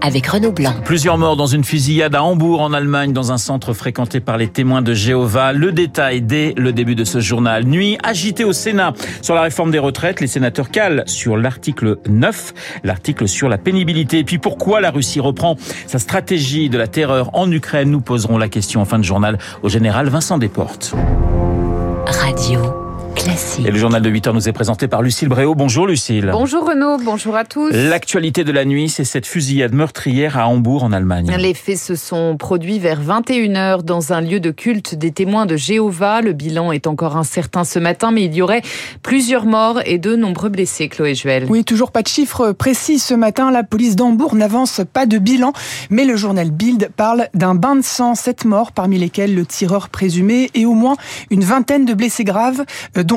[0.00, 0.74] avec Renaud Blanc.
[0.84, 4.48] Plusieurs morts dans une fusillade à Hambourg en Allemagne dans un centre fréquenté par les
[4.48, 5.52] témoins de Jéhovah.
[5.52, 7.64] Le détail dès le début de ce journal.
[7.64, 10.20] Nuit agitée au Sénat sur la réforme des retraites.
[10.20, 12.54] Les sénateurs calent sur l'article 9,
[12.84, 14.18] l'article sur la pénibilité.
[14.18, 17.90] Et puis pourquoi la Russie reprend sa stratégie de la terreur en Ukraine?
[17.90, 20.94] Nous poserons la question en fin de journal au général Vincent Desportes.
[22.06, 22.79] Radio.
[23.22, 23.66] Classique.
[23.66, 25.54] Et le journal de 8 heures nous est présenté par Lucille Bréau.
[25.54, 26.30] Bonjour Lucille.
[26.32, 27.70] Bonjour Renaud, bonjour à tous.
[27.70, 31.30] L'actualité de la nuit, c'est cette fusillade meurtrière à Hambourg en Allemagne.
[31.38, 35.56] Les faits se sont produits vers 21h dans un lieu de culte des témoins de
[35.56, 36.22] Jéhovah.
[36.22, 38.62] Le bilan est encore incertain ce matin, mais il y aurait
[39.02, 41.44] plusieurs morts et de nombreux blessés, Chloé Juel.
[41.50, 43.50] Oui, toujours pas de chiffres précis ce matin.
[43.50, 45.52] La police d'Hambourg n'avance pas de bilan,
[45.90, 49.90] mais le journal Bild parle d'un bain de sang, sept morts, parmi lesquels le tireur
[49.90, 50.96] présumé et au moins
[51.30, 52.64] une vingtaine de blessés graves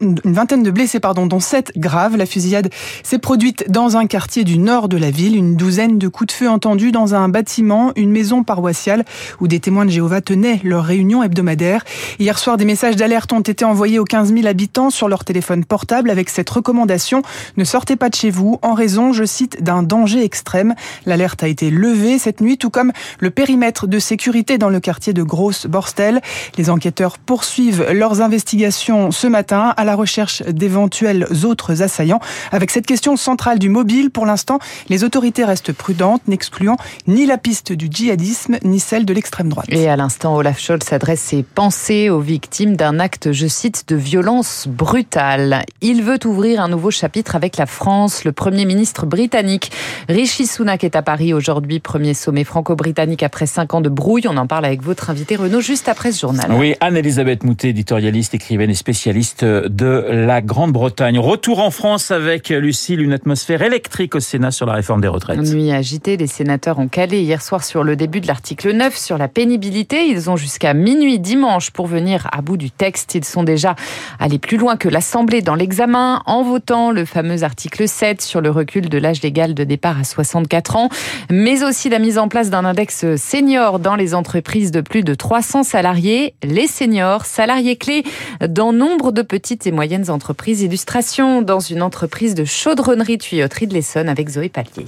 [0.00, 2.16] une vingtaine de blessés, pardon, dont sept graves.
[2.16, 2.70] La fusillade
[3.02, 5.36] s'est produite dans un quartier du nord de la ville.
[5.36, 9.04] Une douzaine de coups de feu entendus dans un bâtiment, une maison paroissiale
[9.40, 11.84] où des témoins de Jéhovah tenaient leur réunion hebdomadaire.
[12.18, 15.64] Hier soir, des messages d'alerte ont été envoyés aux 15 000 habitants sur leur téléphone
[15.64, 17.22] portable avec cette recommandation
[17.56, 20.74] ne sortez pas de chez vous en raison, je cite, d'un danger extrême.
[21.06, 25.12] L'alerte a été levée cette nuit, tout comme le périmètre de sécurité dans le quartier
[25.12, 26.20] de Grosse Borstel.
[26.56, 32.20] Les enquêteurs poursuivent leurs investigations ce matin à la recherche d'éventuels autres assaillants.
[32.52, 37.38] Avec cette question centrale du mobile, pour l'instant, les autorités restent prudentes, n'excluant ni la
[37.38, 39.66] piste du djihadisme, ni celle de l'extrême droite.
[39.70, 43.96] Et à l'instant, Olaf Scholz adresse ses pensées aux victimes d'un acte, je cite, de
[43.96, 45.64] violence brutale.
[45.80, 48.24] Il veut ouvrir un nouveau chapitre avec la France.
[48.24, 49.70] Le Premier ministre britannique,
[50.08, 51.80] Rishi Sunak, est à Paris aujourd'hui.
[51.80, 54.26] Premier sommet franco-britannique après cinq ans de brouille.
[54.28, 56.50] On en parle avec votre invité Renaud juste après ce journal.
[56.52, 61.18] Oui, Anne-Elisabeth Moutet, éditorialiste, écrivaine et spécialiste de la Grande-Bretagne.
[61.18, 65.38] Retour en France avec Lucille, une atmosphère électrique au Sénat sur la réforme des retraites.
[65.38, 69.18] Nuit agitée, les sénateurs ont calé hier soir sur le début de l'article 9 sur
[69.18, 70.06] la pénibilité.
[70.06, 73.14] Ils ont jusqu'à minuit dimanche pour venir à bout du texte.
[73.14, 73.74] Ils sont déjà
[74.18, 78.50] allés plus loin que l'Assemblée dans l'examen en votant le fameux article 7 sur le
[78.50, 80.88] recul de l'âge légal de départ à 64 ans,
[81.30, 85.14] mais aussi la mise en place d'un index senior dans les entreprises de plus de
[85.14, 86.34] 300 salariés.
[86.42, 88.04] Les seniors, salariés clés
[88.46, 90.60] dans nombre de petits petites et moyennes entreprises.
[90.60, 94.84] Illustration dans une entreprise de chaudronnerie-tuyauterie de l'Essonne avec Zoé Pallier.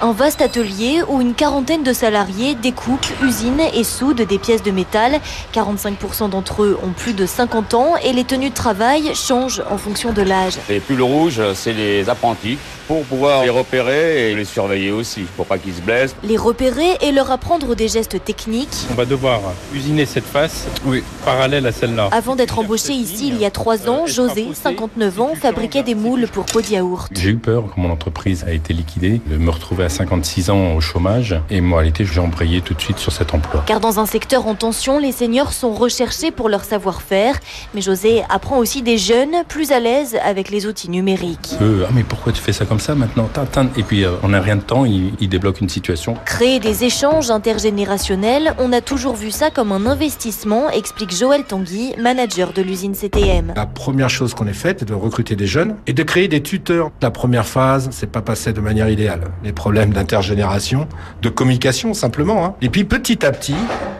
[0.00, 4.70] Un vaste atelier où une quarantaine de salariés découpent, usinent et soudent des pièces de
[4.70, 5.20] métal.
[5.52, 9.76] 45% d'entre eux ont plus de 50 ans et les tenues de travail changent en
[9.76, 10.54] fonction de l'âge.
[10.70, 12.56] Les pulls rouges, c'est les apprentis
[12.88, 16.16] pour pouvoir les repérer et les surveiller aussi, pour pas qu'ils se blessent.
[16.24, 18.86] Les repérer et leur apprendre des gestes techniques.
[18.90, 19.40] On va devoir
[19.72, 21.02] usiner cette face oui.
[21.24, 22.08] parallèle à celle-là.
[22.10, 26.26] Avant d'être embauché ici il y a trois ans, José, 59 ans, fabriquait des moules
[26.26, 27.10] pour pots de yaourt.
[27.14, 30.74] J'ai eu peur quand mon entreprise a été liquidée de me retrouver à 56 ans
[30.74, 33.62] au chômage et moi, moralité, j'ai embrayé tout de suite sur cet emploi.
[33.64, 37.38] Car dans un secteur en tension, les seniors sont recherchés pour leur savoir-faire.
[37.72, 41.54] Mais José apprend aussi des jeunes plus à l'aise avec les outils numériques.
[41.60, 43.28] Euh, ah mais pourquoi tu fais ça comme ça maintenant
[43.76, 46.14] Et puis euh, en un rien de temps, il, il débloque une situation.
[46.24, 51.94] Créer des échanges intergénérationnels, on a toujours vu ça comme un investissement, explique Joël Tanguy,
[51.98, 53.52] manager de l'usine CTM.
[53.56, 56.42] La première chose qu'on ait faite, c'est de recruter des jeunes et de créer des
[56.42, 56.90] tuteurs.
[57.02, 59.22] La première phase, c'est pas passé de manière idéale.
[59.44, 60.86] Les problèmes d'intergénération,
[61.22, 62.44] de communication simplement.
[62.44, 62.54] Hein.
[62.62, 63.54] Et puis petit à petit,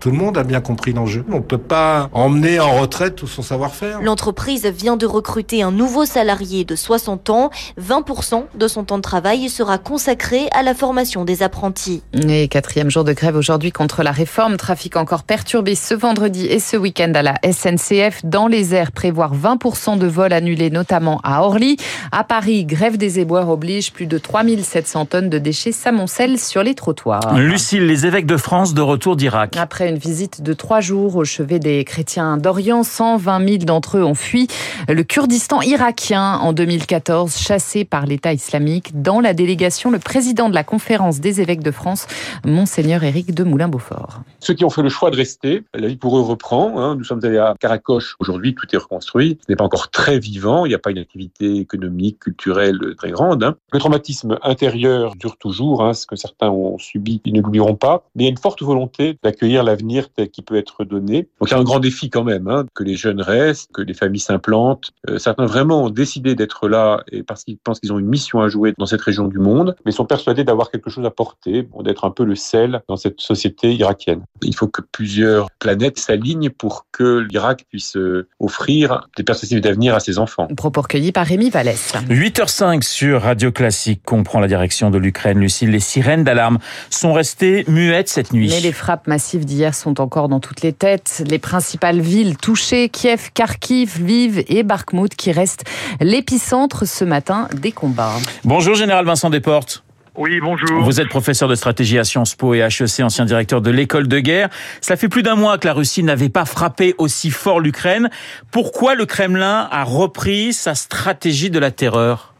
[0.00, 1.24] tout le monde a bien compris l'enjeu.
[1.30, 4.00] On ne peut pas emmener en retraite tout son savoir-faire.
[4.00, 7.50] L'entreprise vient de recruter un nouveau salarié de 60 ans.
[7.78, 12.02] 20% de son temps de travail sera consacré à la formation des apprentis.
[12.14, 14.56] Et quatrième jour de grève aujourd'hui contre la réforme.
[14.56, 18.24] Trafic encore perturbé ce vendredi et ce week-end à la SNCF.
[18.24, 21.76] Dans les airs, prévoir 20% de vols annulés, notamment à Orly.
[22.10, 26.74] À Paris, grève des éboueurs oblige plus de 3700 tonnes de déchets s'amoncellent sur les
[26.74, 27.34] trottoirs.
[27.34, 29.58] Lucille, les évêques de France de retour d'Irak.
[29.58, 32.84] Après une visite de trois jours au chevet des chrétiens d'Orient.
[32.84, 34.46] 120 000 d'entre eux ont fui
[34.88, 39.02] le Kurdistan irakien en 2014, chassé par l'État islamique.
[39.02, 42.06] Dans la délégation, le président de la conférence des évêques de France,
[42.44, 44.20] Monseigneur Éric de Moulin-Beaufort.
[44.38, 46.80] Ceux qui ont fait le choix de rester, la vie pour eux reprend.
[46.80, 46.94] Hein.
[46.94, 48.14] Nous sommes allés à Caracoche.
[48.20, 49.38] Aujourd'hui, tout est reconstruit.
[49.44, 50.66] Ce n'est pas encore très vivant.
[50.66, 53.42] Il n'y a pas une activité économique, culturelle très grande.
[53.42, 53.56] Hein.
[53.72, 55.82] Le traumatisme intérieur dure toujours.
[55.82, 55.94] Hein.
[55.94, 58.04] Ce que certains ont subi, ils ne l'oublieront pas.
[58.14, 61.28] Mais il y a une forte volonté d'accueillir la l'avenir qu'il peut être donné.
[61.40, 63.82] Donc il y a un grand défi quand même, hein, que les jeunes restent, que
[63.82, 64.90] les familles s'implantent.
[65.08, 68.40] Euh, certains vraiment ont décidé d'être là et parce qu'ils pensent qu'ils ont une mission
[68.40, 71.66] à jouer dans cette région du monde, mais sont persuadés d'avoir quelque chose à porter,
[71.82, 74.22] d'être un peu le sel dans cette société irakienne.
[74.42, 79.94] Il faut que plusieurs planètes s'alignent pour que l'Irak puisse euh, offrir des perspectives d'avenir
[79.94, 80.48] à ses enfants.
[80.56, 81.92] Propos recueillis par Rémi Vallès.
[82.08, 84.02] 8h05 sur Radio Classique.
[84.12, 85.38] On prend la direction de l'Ukraine.
[85.38, 86.58] Lucille, les sirènes d'alarme
[86.90, 88.48] sont restées muettes cette nuit.
[88.50, 91.22] Mais les frappes massives d'hier sont encore dans toutes les têtes.
[91.28, 95.64] Les principales villes touchées, Kiev, Kharkiv, Lviv et Bakhmut, qui restent
[96.00, 98.16] l'épicentre ce matin des combats.
[98.44, 99.84] Bonjour, Général Vincent Desportes.
[100.16, 100.82] Oui, bonjour.
[100.82, 104.18] Vous êtes professeur de stratégie à Sciences Po et HEC, ancien directeur de l'école de
[104.18, 104.48] guerre.
[104.80, 108.10] Ça fait plus d'un mois que la Russie n'avait pas frappé aussi fort l'Ukraine.
[108.50, 112.34] Pourquoi le Kremlin a repris sa stratégie de la terreur?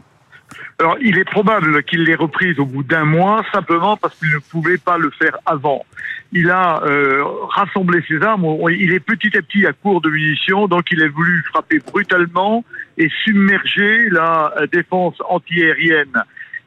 [0.81, 4.38] Alors, il est probable qu'il l'ait reprise au bout d'un mois, simplement parce qu'il ne
[4.38, 5.85] pouvait pas le faire avant.
[6.32, 8.47] Il a euh, rassemblé ses armes.
[8.71, 12.65] Il est petit à petit à court de munitions, donc il a voulu frapper brutalement
[12.99, 16.23] et submerger la défense antiaérienne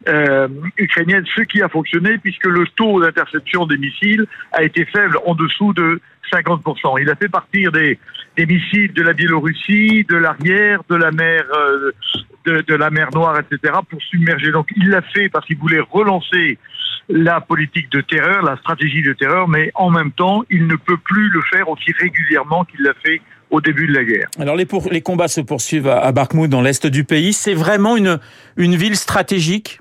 [0.08, 5.18] euh, ukrainienne, ce qui a fonctionné puisque le taux d'interception des missiles a été faible
[5.26, 6.02] en dessous de
[6.34, 7.02] 50%.
[7.02, 7.98] Il a fait partir des,
[8.36, 11.92] des missiles de la Biélorussie, de l'arrière, de la mer, euh,
[12.46, 14.52] de, de, la mer Noire, etc., pour submerger.
[14.52, 16.58] Donc il l'a fait parce qu'il voulait relancer
[17.10, 20.98] la politique de terreur, la stratégie de terreur, mais en même temps, il ne peut
[20.98, 24.28] plus le faire aussi régulièrement qu'il l'a fait au début de la guerre.
[24.40, 27.34] Alors les, pour, les combats se poursuivent à, à Bakhmut, dans l'est du pays.
[27.34, 28.20] C'est vraiment une,
[28.58, 29.80] une ville stratégique?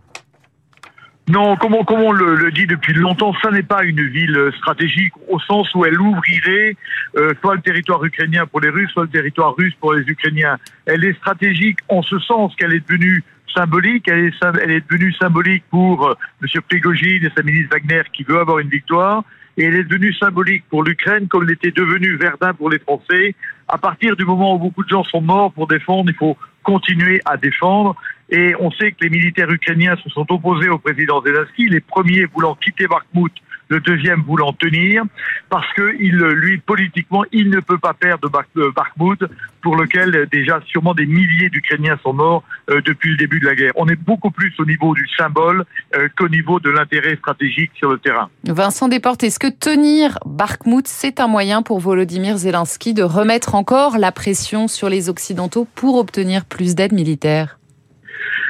[1.28, 4.50] Non, comme on, comme on le, le, dit depuis longtemps, ça n'est pas une ville
[4.58, 6.76] stratégique au sens où elle ouvrirait
[7.16, 10.58] euh, soit le territoire ukrainien pour les Russes, soit le territoire russe pour les Ukrainiens.
[10.84, 13.22] Elle est stratégique en ce sens qu'elle est devenue
[13.54, 14.08] symbolique.
[14.08, 16.60] Elle est, elle est devenue symbolique pour euh, M.
[16.68, 19.24] Prigogine et sa ministre Wagner qui veut avoir une victoire.
[19.56, 23.34] Et elle est devenue symbolique pour l'Ukraine comme l'était devenu Verdun pour les Français.
[23.68, 27.20] À partir du moment où beaucoup de gens sont morts pour défendre, il faut continuer
[27.24, 27.94] à défendre.
[28.30, 32.24] Et on sait que les militaires ukrainiens se sont opposés au président Zelensky, les premiers
[32.24, 33.32] voulant quitter Bakhmut,
[33.72, 35.02] le deuxième voulant tenir,
[35.48, 39.24] parce que il, lui, politiquement, il ne peut pas perdre Bakhmut,
[39.62, 43.54] pour lequel déjà sûrement des milliers d'Ukrainiens sont morts euh, depuis le début de la
[43.54, 43.72] guerre.
[43.76, 45.64] On est beaucoup plus au niveau du symbole
[45.96, 48.28] euh, qu'au niveau de l'intérêt stratégique sur le terrain.
[48.44, 53.98] Vincent Desportes, est-ce que tenir Bakhmut, c'est un moyen pour Volodymyr Zelensky de remettre encore
[53.98, 57.58] la pression sur les Occidentaux pour obtenir plus d'aide militaire?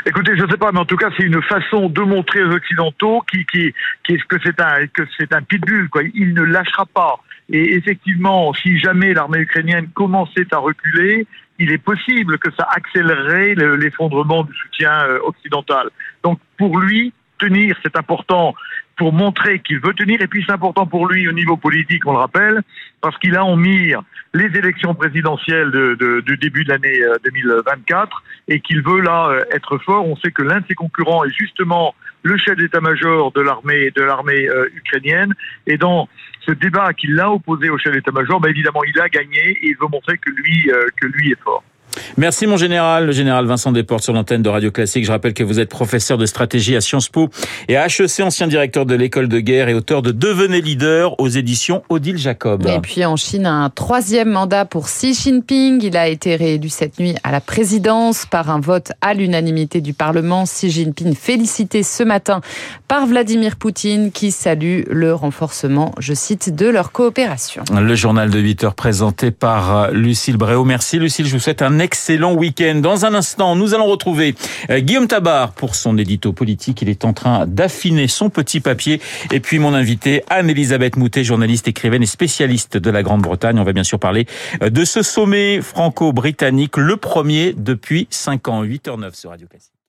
[0.07, 2.53] Écoutez, je ne sais pas, mais en tout cas, c'est une façon de montrer aux
[2.53, 5.89] Occidentaux qui, que c'est un, pitbull.
[6.15, 7.21] Il ne lâchera pas.
[7.51, 11.27] Et effectivement, si jamais l'armée ukrainienne commençait à reculer,
[11.59, 15.91] il est possible que ça accélérerait l'effondrement du soutien euh, occidental.
[16.25, 17.13] Donc, pour lui,
[17.83, 18.55] c'est important
[18.97, 20.21] pour montrer qu'il veut tenir.
[20.21, 22.63] Et puis c'est important pour lui au niveau politique, on le rappelle,
[23.01, 24.03] parce qu'il a en mire
[24.35, 29.29] les élections présidentielles de, de, du début de l'année 2024 euh, et qu'il veut là
[29.29, 30.07] euh, être fort.
[30.07, 34.03] On sait que l'un de ses concurrents est justement le chef d'état-major de l'armée de
[34.03, 35.35] l'armée euh, ukrainienne.
[35.67, 36.09] Et dans
[36.47, 39.77] ce débat qu'il a opposé au chef d'état-major, ben évidemment, il a gagné et il
[39.81, 41.63] veut montrer que lui est fort.
[42.17, 45.05] Merci mon général, le général Vincent Desportes sur l'antenne de Radio Classique.
[45.05, 47.29] Je rappelle que vous êtes professeur de stratégie à Sciences Po
[47.69, 51.29] et à HEC, ancien directeur de l'école de guerre et auteur de Devenez leader aux
[51.29, 52.67] éditions Odile Jacob.
[52.67, 55.83] Et puis en Chine, un troisième mandat pour Xi Jinping.
[55.83, 59.95] Il a été réélu cette nuit à la présidence par un vote à l'unanimité du
[59.95, 60.45] Parlement.
[60.45, 62.41] Xi Jinping félicité ce matin
[62.89, 67.63] par Vladimir Poutine qui salue le renforcement, je cite, de leur coopération.
[67.73, 70.65] Le journal de 8 heures présenté par Lucille Bréau.
[70.65, 71.92] Merci Lucille, je vous souhaite un excellent
[72.37, 72.81] week-end.
[72.83, 74.35] Dans un instant, nous allons retrouver
[74.71, 76.83] euh, Guillaume Tabar pour son édito politique.
[76.83, 79.01] Il est en train d'affiner son petit papier.
[79.31, 83.59] Et puis mon invité, Anne-Elisabeth Moutet, journaliste, écrivaine et spécialiste de la Grande-Bretagne.
[83.59, 84.27] On va bien sûr parler
[84.63, 89.82] euh, de ce sommet franco-britannique, le premier depuis 5 ans, 8h09 sur Radio Classique.